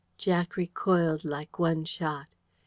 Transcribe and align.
Jack 0.17 0.55
recoiled 0.57 1.23
like 1.23 1.59
one 1.59 1.85
shot. 1.85 2.33